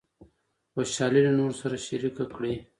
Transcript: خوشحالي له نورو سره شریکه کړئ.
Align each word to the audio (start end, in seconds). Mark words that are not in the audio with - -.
خوشحالي 0.73 1.21
له 1.25 1.31
نورو 1.39 1.55
سره 1.61 1.75
شریکه 1.87 2.25
کړئ. 2.35 2.55